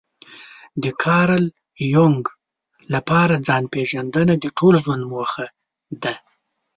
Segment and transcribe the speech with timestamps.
[0.83, 1.45] د کارل
[1.93, 2.23] يونګ
[2.93, 5.47] لپاره ځان پېژندنه د ټول ژوند موخه
[6.03, 6.13] ده.